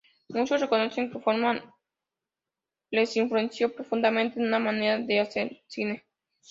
[0.29, 1.61] Muchos reconocen que Corman
[2.89, 6.03] les influenció profundamente en su manera de hacer cine.